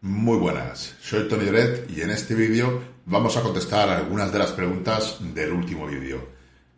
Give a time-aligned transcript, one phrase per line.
[0.00, 4.52] Muy buenas, soy Tony Lloret y en este vídeo vamos a contestar algunas de las
[4.52, 6.24] preguntas del último vídeo.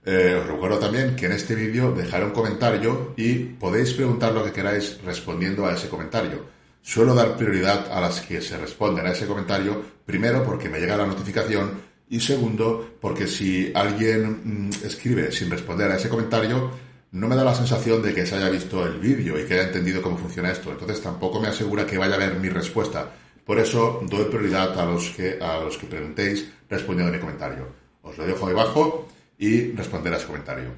[0.07, 4.43] Eh, os recuerdo también que en este vídeo dejaré un comentario y podéis preguntar lo
[4.43, 6.47] que queráis respondiendo a ese comentario.
[6.81, 10.97] Suelo dar prioridad a las que se responden a ese comentario, primero porque me llega
[10.97, 11.73] la notificación
[12.09, 16.71] y segundo porque si alguien mm, escribe sin responder a ese comentario,
[17.13, 19.65] no me da la sensación de que se haya visto el vídeo y que haya
[19.65, 20.71] entendido cómo funciona esto.
[20.71, 23.11] Entonces tampoco me asegura que vaya a ver mi respuesta.
[23.45, 27.67] Por eso doy prioridad a los que, a los que preguntéis respondiendo a mi comentario.
[28.03, 30.73] Os lo dejo debajo y responder a ese comentario.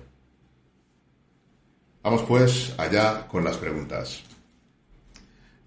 [2.03, 4.23] Vamos pues allá con las preguntas.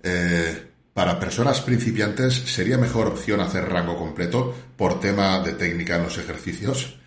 [0.02, 6.04] Eh, para personas principiantes, ¿sería mejor opción hacer rango completo por tema de técnica en
[6.04, 6.98] los ejercicios?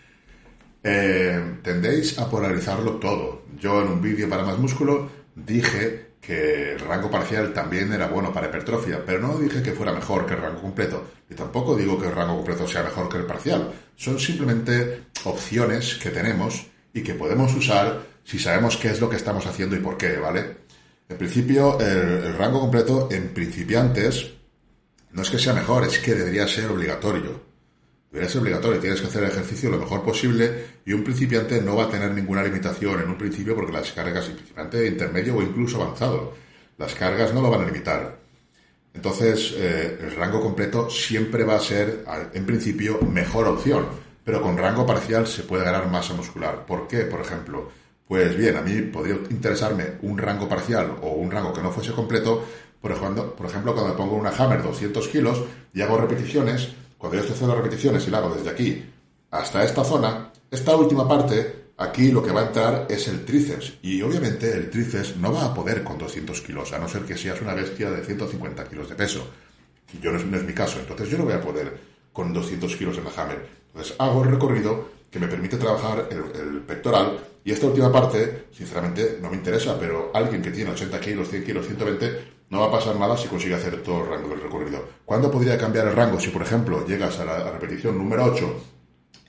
[0.90, 3.42] Eh, tendéis a polarizarlo todo.
[3.60, 8.32] Yo en un vídeo para más músculo dije que el rango parcial también era bueno
[8.32, 11.04] para hipertrofia, pero no dije que fuera mejor que el rango completo.
[11.28, 13.70] Y tampoco digo que el rango completo sea mejor que el parcial.
[13.96, 19.16] Son simplemente opciones que tenemos y que podemos usar si sabemos qué es lo que
[19.16, 20.56] estamos haciendo y por qué, ¿vale?
[21.06, 24.32] En principio, el rango completo en principiantes
[25.12, 27.47] no es que sea mejor, es que debería ser obligatorio.
[28.10, 31.76] Debería ser obligatorio, tienes que hacer el ejercicio lo mejor posible y un principiante no
[31.76, 35.82] va a tener ninguna limitación en un principio porque las cargas, principiante intermedio o incluso
[35.82, 36.34] avanzado,
[36.78, 38.18] las cargas no lo van a limitar.
[38.94, 43.86] Entonces, eh, el rango completo siempre va a ser, en principio, mejor opción,
[44.24, 46.64] pero con rango parcial se puede ganar masa muscular.
[46.66, 47.00] ¿Por qué?
[47.00, 47.70] Por ejemplo,
[48.08, 51.92] pues bien, a mí podría interesarme un rango parcial o un rango que no fuese
[51.92, 52.42] completo,
[52.80, 57.16] por ejemplo, por ejemplo cuando me pongo una hammer 200 kilos y hago repeticiones, cuando
[57.16, 58.84] yo estoy haciendo repeticiones y la hago desde aquí
[59.30, 63.74] hasta esta zona, esta última parte, aquí lo que va a entrar es el tríceps.
[63.82, 67.16] Y obviamente el tríceps no va a poder con 200 kilos, a no ser que
[67.16, 69.26] seas una bestia de 150 kilos de peso.
[70.02, 71.78] Yo no es, mi caso, entonces yo no voy a poder
[72.12, 73.46] con 200 kilos en la hammer.
[73.68, 79.18] Entonces hago el recorrido que me permite trabajar el, pectoral y esta última parte, sinceramente,
[79.22, 82.70] no me interesa, pero alguien que tiene 80 kilos, 100 kilos, 120, no va a
[82.70, 84.84] pasar nada si consigue hacer todo el rango del recorrido.
[85.04, 86.20] ¿Cuándo podría cambiar el rango?
[86.20, 88.54] Si, por ejemplo, llegas a la repetición número 8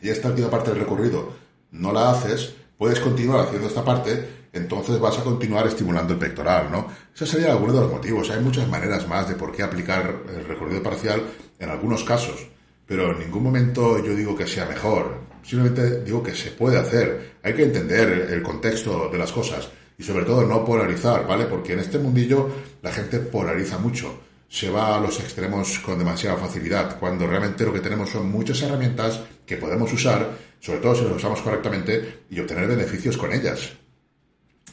[0.02, 1.34] y esta última parte del recorrido
[1.72, 6.72] no la haces, puedes continuar haciendo esta parte, entonces vas a continuar estimulando el pectoral,
[6.72, 6.88] ¿no?
[7.14, 8.30] Ese sería alguno de los motivos.
[8.32, 11.22] Hay muchas maneras más de por qué aplicar el recorrido parcial
[11.60, 12.48] en algunos casos,
[12.90, 15.22] pero en ningún momento yo digo que sea mejor.
[15.44, 17.36] Simplemente digo que se puede hacer.
[17.44, 21.46] Hay que entender el contexto de las cosas y sobre todo no polarizar, ¿vale?
[21.46, 22.50] Porque en este mundillo
[22.82, 27.72] la gente polariza mucho, se va a los extremos con demasiada facilidad, cuando realmente lo
[27.72, 30.28] que tenemos son muchas herramientas que podemos usar,
[30.60, 33.70] sobre todo si las usamos correctamente, y obtener beneficios con ellas.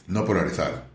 [0.06, 0.87] No polarizar.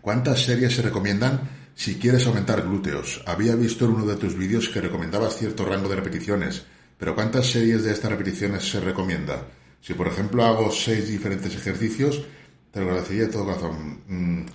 [0.00, 1.40] ¿Cuántas series se recomiendan
[1.74, 3.22] si quieres aumentar glúteos?
[3.26, 6.64] Había visto en uno de tus vídeos que recomendabas cierto rango de repeticiones,
[6.96, 9.46] pero ¿cuántas series de estas repeticiones se recomienda?
[9.80, 12.22] Si por ejemplo hago seis diferentes ejercicios,
[12.70, 14.02] te lo agradecería de todo corazón.
[14.06, 14.46] Mm,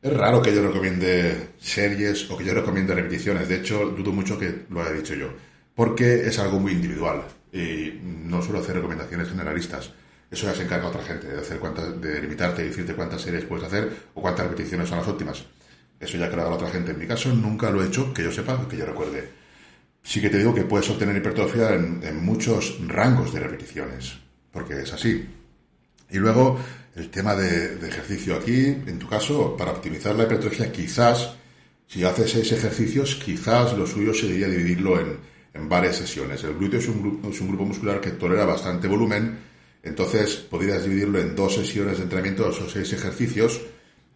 [0.00, 3.48] es raro que yo recomiende series o que yo recomiende repeticiones.
[3.48, 5.28] De hecho, dudo mucho que lo haya dicho yo.
[5.74, 7.24] Porque es algo muy individual.
[7.52, 9.90] Y no suelo hacer recomendaciones generalistas.
[10.30, 13.44] Eso ya se encarga otra gente, de hacer cuántas, de limitarte y decirte cuántas series
[13.44, 15.44] puedes hacer o cuántas repeticiones son las óptimas.
[16.00, 16.92] Eso ya que lo haga otra gente.
[16.92, 19.28] En mi caso nunca lo he hecho, que yo sepa, que yo recuerde.
[20.02, 24.28] Sí que te digo que puedes obtener hipertrofia en muchos rangos de repeticiones
[24.58, 25.26] porque es así.
[26.10, 26.58] Y luego,
[26.96, 31.34] el tema de, ejercicio aquí, en tu caso, para optimizar la hipertrofia, quizás,
[31.86, 35.18] si haces seis ejercicios, quizás lo suyo sería dividirlo en,
[35.54, 36.42] en varias sesiones.
[36.44, 39.38] El glúteo es un, es un grupo muscular que tolera bastante volumen,
[39.82, 43.60] entonces podrías dividirlo en dos sesiones de entrenamiento, o seis ejercicios,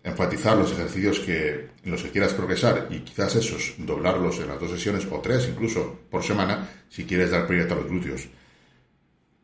[0.04, 4.60] enfatizar los ejercicios que, en los que quieras progresar y quizás esos doblarlos en las
[4.60, 8.28] dos sesiones o tres incluso por semana si quieres dar prioridad a los glúteos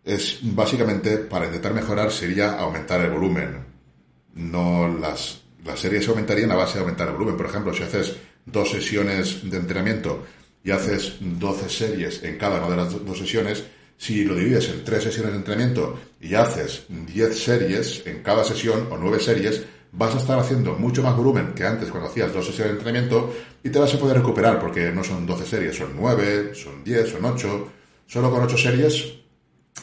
[0.08, 3.58] es básicamente para intentar mejorar sería aumentar el volumen.
[4.34, 7.36] No las, las series aumentarían a base de aumentar el volumen.
[7.36, 10.24] Por ejemplo, si haces dos sesiones de entrenamiento
[10.64, 13.64] y haces 12 series en cada una de las dos sesiones,
[13.98, 18.88] si lo divides en tres sesiones de entrenamiento y haces 10 series en cada sesión
[18.90, 19.62] o 9 series,
[19.98, 23.34] vas a estar haciendo mucho más volumen que antes cuando hacías dos sesiones de entrenamiento
[23.64, 27.10] y te vas a poder recuperar porque no son 12 series, son 9, son 10,
[27.10, 27.68] son 8.
[28.06, 29.14] Solo con 8 series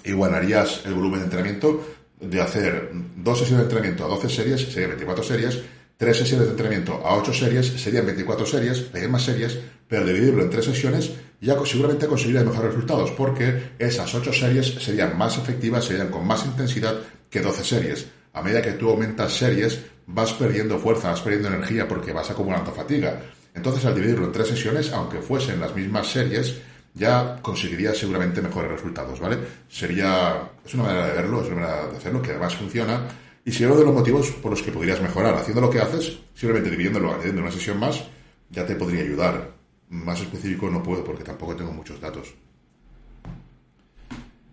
[0.06, 1.86] igualarías el volumen de entrenamiento
[2.20, 5.62] de hacer dos sesiones de entrenamiento a 12 series, serían 24 series,
[5.98, 10.44] tres sesiones de entrenamiento a 8 series, serían 24 series, hay más series, pero dividirlo
[10.44, 15.86] en tres sesiones ya seguramente conseguirías mejores resultados, porque esas 8 series serían más efectivas,
[15.86, 16.96] serían con más intensidad
[17.30, 18.08] que 12 series.
[18.34, 22.72] A medida que tú aumentas series, vas perdiendo fuerza, vas perdiendo energía porque vas acumulando
[22.72, 23.22] fatiga.
[23.54, 26.62] Entonces, al dividirlo en tres sesiones, aunque fuesen las mismas series,
[26.94, 29.38] ya conseguirías seguramente mejores resultados, ¿vale?
[29.69, 33.07] Sería, es una manera de verlo, es una manera de hacerlo, que además funciona.
[33.44, 36.18] Y si uno de los motivos por los que podrías mejorar haciendo lo que haces,
[36.34, 38.04] simplemente dividiéndolo, añadiendo una sesión más,
[38.50, 39.54] ya te podría ayudar.
[39.90, 42.34] Más específico no puedo porque tampoco tengo muchos datos.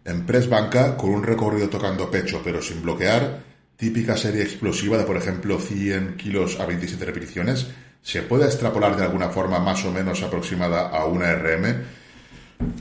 [0.04, 3.51] En press banca, con un recorrido tocando pecho pero sin bloquear,
[3.82, 7.67] típica serie explosiva de por ejemplo 100 kilos a 27 repeticiones,
[8.00, 11.82] ¿se puede extrapolar de alguna forma más o menos aproximada a una RM?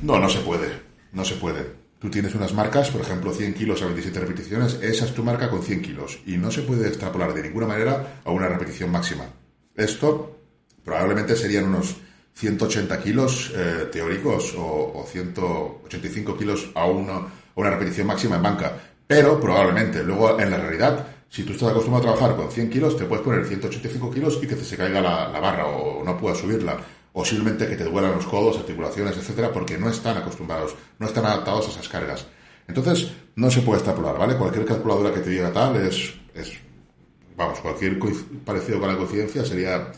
[0.03, 0.67] No, no se puede.
[1.11, 1.65] No se puede.
[1.97, 5.49] Tú tienes unas marcas, por ejemplo, 100 kilos a 27 repeticiones, esa es tu marca
[5.49, 9.25] con 100 kilos y no se puede extrapolar de ninguna manera a una repetición máxima.
[9.75, 10.37] Esto
[10.85, 11.95] probablemente serían unos
[12.35, 18.90] 180 kilos eh, teóricos o, 185 kilos a, a una repetición máxima en banca.
[19.11, 22.95] Pero probablemente, luego en la realidad, si tú estás acostumbrado a trabajar con 100 kilos,
[22.95, 26.37] te puedes poner 185 kilos y que te se caiga la, barra o no puedas
[26.37, 26.77] subirla.
[27.11, 31.25] O simplemente que te duelan los codos, articulaciones, etcétera, porque no están acostumbrados, no están
[31.25, 32.25] adaptados a esas cargas.
[32.69, 34.37] Entonces, no se puede extrapolar, ¿vale?
[34.37, 36.53] Cualquier calculadora que te diga tal es, es
[37.35, 37.99] vamos, cualquier
[38.45, 39.91] parecido con la coincidencia sería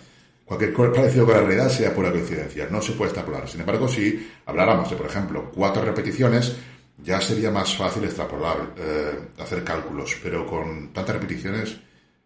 [0.45, 3.47] Cualquier parecido con la realidad sea pura coincidencia, no se puede extrapolar.
[3.47, 6.55] Sin embargo, si habláramos de, por ejemplo, cuatro repeticiones,
[7.03, 11.77] ya sería más fácil extrapolar, eh, hacer cálculos, pero con tantas repeticiones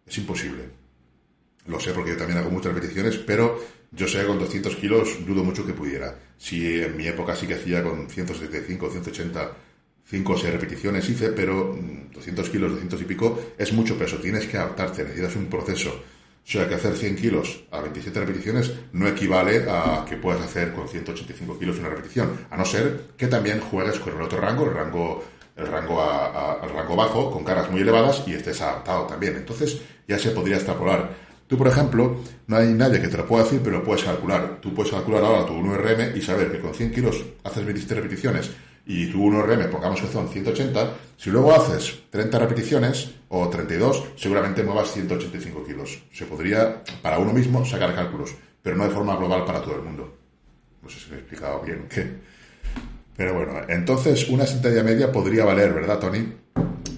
[0.06, 0.64] es imposible.
[1.66, 3.60] Lo sé porque yo también hago muchas repeticiones, pero
[3.90, 6.16] yo sé con 200 kilos dudo mucho que pudiera.
[6.38, 9.52] Si en mi época sí que hacía con 175, 180,
[10.04, 11.76] 5 o 6 repeticiones hice, pero
[12.12, 14.16] 200 mm, kilos, 200 y pico es mucho peso.
[14.18, 16.02] Tienes que adaptarte, necesitas un proceso
[16.48, 20.72] o sea que hacer 100 kilos a 27 repeticiones no equivale a que puedas hacer
[20.72, 24.64] con 185 kilos una repetición, a no ser que también juegues con el otro rango,
[24.64, 25.22] el rango,
[25.54, 26.00] el rango,
[26.74, 29.36] rango bajo, con cargas muy elevadas y estés adaptado también.
[29.36, 29.78] Entonces
[30.08, 31.10] ya se podría extrapolar.
[31.46, 32.16] Tú, por ejemplo,
[32.46, 34.58] no hay nadie que te lo pueda decir, pero lo puedes calcular.
[34.62, 38.50] Tú puedes calcular ahora tu 1RM y saber que con 100 kilos haces 27 repeticiones
[38.88, 44.64] y tu 1RM, pongamos que son 180, si luego haces 30 repeticiones o 32, seguramente
[44.64, 46.02] muevas 185 kilos.
[46.10, 49.82] Se podría, para uno mismo, sacar cálculos, pero no de forma global para todo el
[49.82, 50.16] mundo.
[50.82, 52.14] No sé si me he explicado bien qué.
[53.14, 56.26] Pero bueno, entonces una sentadilla media podría valer, ¿verdad, Tony?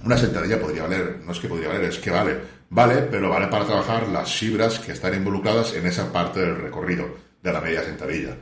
[0.04, 2.36] Una sentadilla podría valer, no es que podría valer, es que vale.
[2.68, 7.06] Vale, pero vale para trabajar las fibras que están involucradas en esa parte del recorrido
[7.42, 8.36] de la media sentadilla.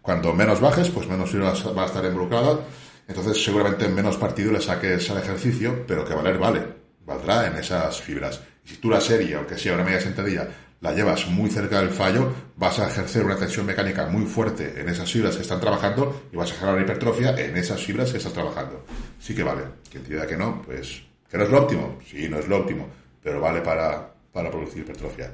[0.00, 2.60] Cuando menos bajes, pues menos fibras va a estar involucrada
[3.06, 6.62] entonces seguramente en menos partido le saques al ejercicio, pero que valer vale,
[7.04, 8.40] valdrá en esas fibras.
[8.64, 10.48] Y si tú la serie, aunque sea una media sentadilla,
[10.80, 14.88] la llevas muy cerca del fallo, vas a ejercer una tensión mecánica muy fuerte en
[14.88, 18.34] esas fibras que están trabajando y vas a generar hipertrofia en esas fibras que estás
[18.34, 18.84] trabajando.
[19.18, 19.62] Sí que vale.
[19.90, 21.98] Quien diga que no, pues que no es lo óptimo.
[22.06, 22.88] Sí, no es lo óptimo,
[23.22, 25.32] pero vale para, para producir hipertrofia.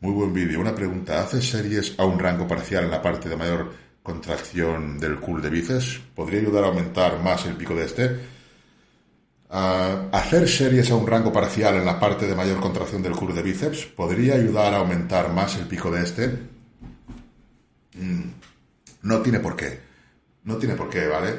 [0.00, 0.60] Muy buen vídeo.
[0.60, 1.20] Una pregunta.
[1.20, 3.72] ¿Haces series a un rango parcial en la parte de mayor
[4.10, 8.04] contracción del curl de bíceps, podría ayudar a aumentar más el pico de este.
[9.48, 13.42] hacer series a un rango parcial en la parte de mayor contracción del curl de
[13.42, 16.28] bíceps podría ayudar a aumentar más el pico de este.
[17.94, 18.30] Mm,
[19.02, 19.80] no tiene por qué.
[20.44, 21.30] No tiene por qué, ¿vale?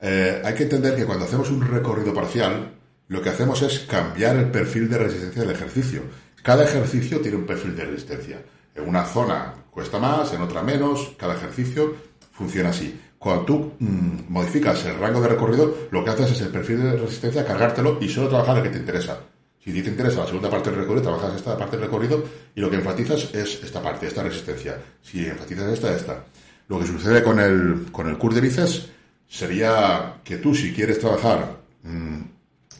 [0.00, 2.72] Eh, hay que entender que cuando hacemos un recorrido parcial,
[3.08, 6.02] lo que hacemos es cambiar el perfil de resistencia del ejercicio.
[6.42, 8.42] Cada ejercicio tiene un perfil de resistencia.
[8.74, 12.98] En una zona cuesta más, en otra menos, cada ejercicio funciona así.
[13.18, 16.96] Cuando tú mm, modificas el rango de recorrido, lo que haces es el perfil de
[16.96, 19.20] resistencia, cargártelo y solo trabajar el que te interesa.
[19.64, 22.68] Si te interesa la segunda parte del recorrido, trabajas esta parte del recorrido y lo
[22.68, 24.76] que enfatizas es esta parte, esta resistencia.
[25.00, 26.24] Si enfatizas esta, esta.
[26.66, 28.88] Lo que sucede con el, con el curl de bíceps
[29.28, 32.22] sería que tú, si quieres trabajar, mm,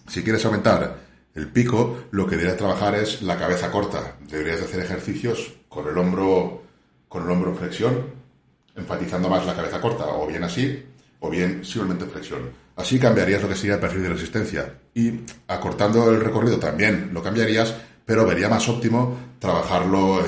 [0.09, 0.99] si quieres aumentar
[1.35, 4.16] el pico, lo que deberías trabajar es la cabeza corta.
[4.28, 6.64] Deberías hacer ejercicios con el hombro,
[7.09, 8.21] con el hombro en flexión,
[8.74, 10.84] enfatizando más la cabeza corta, o bien así,
[11.20, 12.50] o bien simplemente en flexión.
[12.76, 14.74] Así cambiarías lo que sería el perfil de resistencia.
[14.94, 17.74] Y acortando el recorrido también lo cambiarías,
[18.04, 20.20] pero vería más óptimo trabajarlo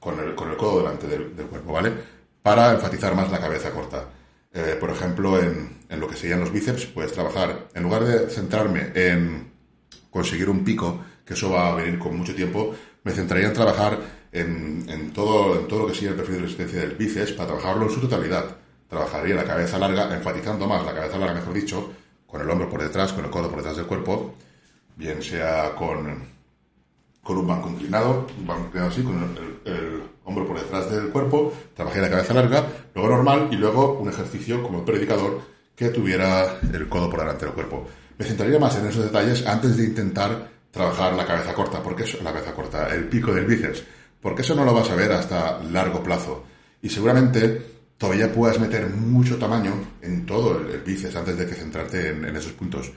[0.00, 1.92] con, el, codo delante del, cuerpo, ¿vale?
[2.42, 4.04] Para enfatizar más la cabeza corta.
[4.52, 8.28] Eh, por ejemplo, en, en, lo que serían los bíceps, puedes trabajar, en lugar de
[8.30, 9.52] centrarme en
[10.10, 13.98] conseguir un pico, que eso va a venir con mucho tiempo, me centraría en trabajar
[14.32, 17.86] en, todo, en todo lo que sería el perfil de resistencia del bíceps para trabajarlo
[17.86, 18.56] en su totalidad.
[18.88, 21.90] Trabajaría la cabeza larga, enfatizando más la cabeza larga, mejor dicho,
[22.26, 24.34] con el hombro por detrás, con el codo por detrás del cuerpo,
[24.96, 26.22] bien sea con,
[27.22, 31.54] con un banco inclinado, un banco inclinado así, con el, hombro por detrás del cuerpo,
[31.74, 35.40] trabajaría la cabeza larga, luego normal y luego un ejercicio como el predicador
[35.74, 37.86] que tuviera el codo por delante del cuerpo.
[38.18, 42.22] Me centraría más en esos detalles antes de intentar trabajar la cabeza corta, porque es
[42.22, 43.84] la cabeza corta, el pico del bíceps,
[44.20, 46.44] porque eso no lo vas a ver hasta largo plazo.
[46.82, 47.62] Y seguramente
[47.96, 49.72] todavía puedas meter mucho tamaño
[50.02, 52.90] en todo el, bíceps antes de que centrarte en, esos puntos.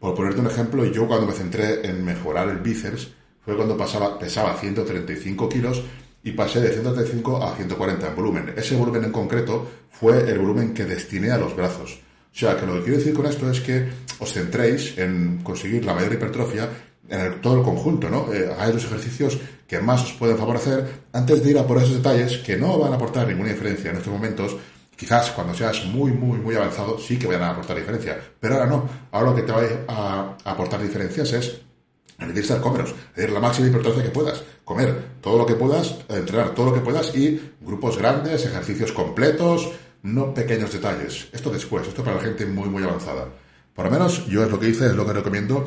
[0.00, 3.08] Por ponerte un ejemplo, yo cuando me centré en mejorar el bíceps
[3.44, 5.82] fue cuando pasaba, pesaba 135 kilos
[6.24, 8.54] y pasé de 135 a 140 en volumen.
[8.56, 12.00] Ese volumen en concreto fue el volumen que destiné a los brazos.
[12.34, 15.84] O sea, que lo que quiero decir con esto es que os centréis en conseguir
[15.84, 16.68] la mayor hipertrofia
[17.08, 18.32] en todo el conjunto, ¿no?
[18.32, 21.96] Eh, hagáis los ejercicios que más os pueden favorecer antes de ir a por esos
[21.96, 24.56] detalles que no van a aportar ninguna diferencia en estos momentos.
[24.96, 28.66] Quizás cuando seas muy, muy, muy avanzado sí que vayan a aportar diferencia, pero ahora
[28.66, 28.88] no.
[29.12, 31.60] Ahora lo que te va a, aportar diferencias es
[32.18, 36.66] necesitar comeros, es la máxima hipertrofia que puedas, comer todo lo que puedas, entrenar todo
[36.66, 39.70] lo que puedas y grupos grandes, ejercicios completos,
[40.02, 41.28] no pequeños detalles.
[41.32, 43.28] Esto después, esto para la gente muy, muy avanzada.
[43.74, 45.66] Por lo menos yo es lo que hice, es lo que recomiendo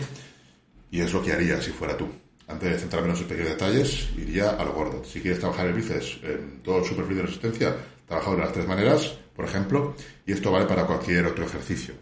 [0.91, 2.08] y es lo que haría si fuera tú.
[2.48, 5.03] Antes de centrarme en esos pequeños detalles, iría a lo gordo.
[5.03, 7.75] Si quieres trabajar el bíceps en todo su perfil de resistencia,
[8.08, 9.93] trabajado de las tres maneras, por ejemplo,
[10.25, 11.93] y esto vale para cualquier otro ejercicio.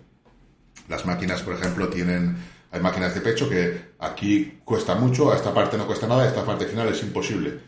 [0.88, 2.38] Las máquinas, por ejemplo, tienen,
[2.72, 6.28] hay máquinas de pecho que aquí cuesta mucho, a esta parte no cuesta nada, a
[6.28, 7.60] esta parte final es imposible.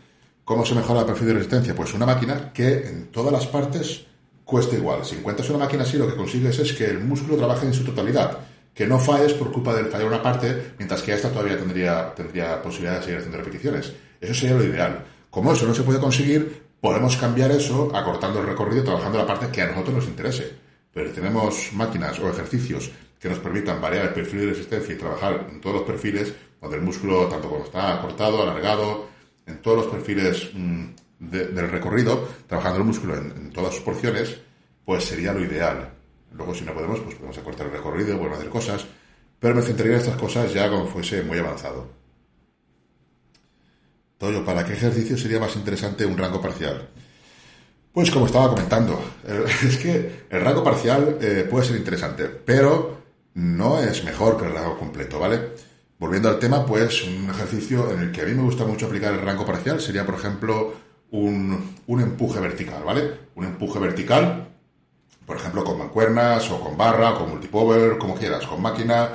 [0.42, 1.74] ¿Cómo se mejora el perfil de resistencia?
[1.74, 4.06] Pues una máquina que en todas las partes
[4.42, 5.04] cuesta igual.
[5.04, 7.84] Si encuentras una máquina así, lo que consigues es que el músculo trabaje en su
[7.84, 8.38] totalidad
[8.80, 12.62] que no falles por culpa del fallar una parte, mientras que esta todavía tendría, tendría
[12.62, 13.92] posibilidad de seguir haciendo repeticiones.
[14.18, 15.04] Eso sería lo ideal.
[15.28, 19.48] Como eso no se puede conseguir, podemos cambiar eso acortando el recorrido, trabajando la parte
[19.52, 20.50] que a nosotros nos interese.
[20.94, 24.96] Pero si tenemos máquinas o ejercicios que nos permitan variar el perfil de resistencia y
[24.96, 29.08] trabajar en todos los perfiles, donde el músculo, tanto cuando está acortado, alargado,
[29.44, 30.84] en todos los perfiles mm,
[31.18, 34.40] del recorrido, trabajando el músculo en todas sus porciones,
[34.86, 35.99] pues sería lo ideal.
[36.32, 38.86] Luego, si no podemos, pues podemos acortar el recorrido, podemos hacer cosas,
[39.38, 41.88] pero me centraría en estas cosas ya cuando fuese muy avanzado.
[44.18, 46.90] Todo ¿para qué ejercicio sería más interesante un rango parcial?
[47.92, 49.02] Pues como estaba comentando,
[49.64, 52.98] es que el rango parcial eh, puede ser interesante, pero
[53.34, 55.54] no es mejor que el rango completo, ¿vale?
[55.98, 59.14] Volviendo al tema, pues un ejercicio en el que a mí me gusta mucho aplicar
[59.14, 60.74] el rango parcial sería, por ejemplo,
[61.10, 63.12] un, un empuje vertical, ¿vale?
[63.34, 64.49] Un empuje vertical
[65.30, 69.10] por ejemplo, con mancuernas o con barra, con multipower, como quieras, con máquina.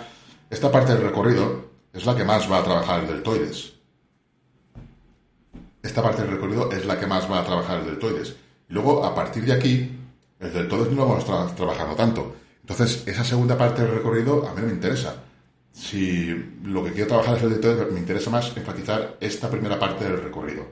[0.50, 3.74] Esta parte del recorrido es la que más va a trabajar el deltoides.
[5.84, 8.34] Esta parte del recorrido es la que más va a trabajar el deltoides.
[8.70, 9.92] Y luego, a partir de aquí,
[10.40, 12.36] el deltoides no lo vamos a estar trabajando tanto.
[12.62, 15.22] Entonces, esa segunda parte del recorrido a mí no me interesa.
[15.74, 16.28] Si
[16.64, 20.24] lo que quiero trabajar es el deltoides, me interesa más enfatizar esta primera parte del
[20.24, 20.66] recorrido.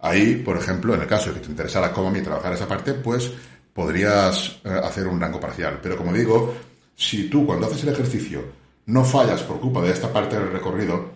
[0.00, 2.66] Ahí, por ejemplo, en el caso de que te interesara como a mí trabajar esa
[2.66, 3.32] parte, pues
[3.78, 5.78] podrías eh, hacer un rango parcial.
[5.80, 6.52] Pero como digo,
[6.96, 8.42] si tú cuando haces el ejercicio
[8.86, 11.12] no fallas por culpa de esta parte del recorrido,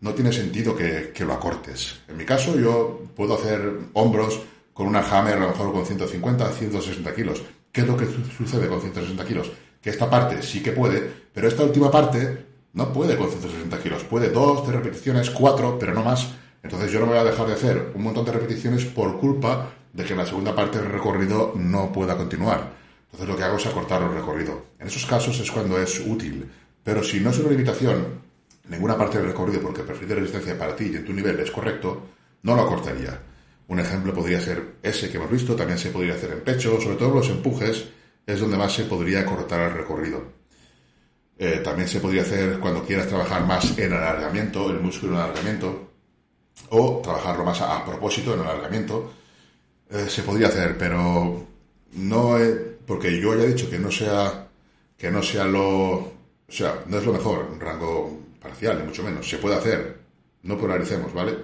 [0.00, 2.02] no tiene sentido que, lo acortes.
[2.06, 4.40] En mi caso, yo puedo hacer hombros
[4.72, 7.42] con una hammer a lo mejor con 150, 160 kilos.
[7.72, 9.50] ¿Qué es lo que sucede con 160 kilos?
[9.82, 14.04] Que esta parte sí que puede, pero esta última parte no puede con 160 kilos.
[14.04, 16.28] Puede dos, tres repeticiones, cuatro, pero no más.
[16.62, 20.04] Entonces yo no voy a dejar de hacer un montón de repeticiones por culpa de
[20.04, 22.72] que la segunda parte del recorrido no pueda continuar.
[23.04, 24.66] Entonces lo que hago es acortar el recorrido.
[24.78, 26.50] En esos casos es cuando es útil.
[26.82, 28.20] Pero si no es una limitación,
[28.68, 31.38] ninguna parte del recorrido porque el perfil de resistencia para ti y en tu nivel
[31.38, 32.08] es correcto,
[32.42, 33.18] no lo acortaría.
[33.68, 36.96] Un ejemplo podría ser ese que hemos visto, también se podría hacer en pecho, sobre
[36.96, 37.86] todo los empujes
[38.26, 40.22] es donde más se podría cortar el recorrido.
[41.38, 45.92] Eh, también se podría hacer cuando quieras trabajar más en alargamiento, el músculo en alargamiento,
[46.70, 49.12] o trabajarlo más a propósito en alargamiento,
[49.94, 51.46] eh, se podría hacer, pero
[51.94, 52.54] no es,
[52.86, 54.48] porque yo ya he dicho que no sea
[54.96, 56.14] que no sea lo
[56.46, 59.28] o sea, no es lo mejor, un rango parcial, ni mucho menos.
[59.28, 59.98] Se puede hacer,
[60.42, 61.36] no polaricemos, ¿vale?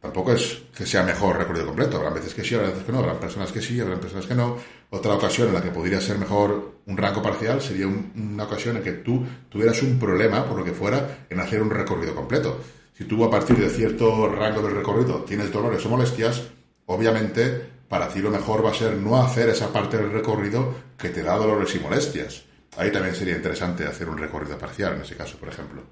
[0.00, 1.96] Tampoco es que sea mejor recorrido completo.
[1.96, 2.98] Habrá veces que sí, habrá veces que no.
[2.98, 4.58] Habrá personas que sí, habrá personas que no.
[4.90, 8.82] Otra ocasión en la que podría ser mejor un rango parcial sería una ocasión en
[8.82, 12.58] que tú tuvieras un problema, por lo que fuera, en hacer un recorrido completo.
[12.92, 16.42] Si tú a partir de cierto rango del recorrido tienes dolores o molestias,
[16.86, 21.10] obviamente para ti lo mejor va a ser no hacer esa parte del recorrido que
[21.10, 22.42] te da dolores y molestias.
[22.78, 25.82] Ahí también sería interesante hacer un recorrido parcial, en ese caso, por ejemplo.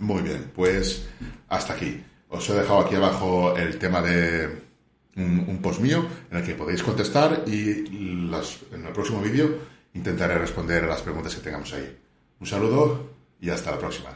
[0.00, 1.06] Muy bien, pues
[1.48, 2.02] hasta aquí.
[2.28, 4.48] Os he dejado aquí abajo el tema de
[5.14, 9.58] un, post mío en el que podéis contestar y en el próximo vídeo
[9.94, 12.00] intentaré responder a las preguntas que tengamos ahí.
[12.40, 14.10] Un saludo y hasta la próxima.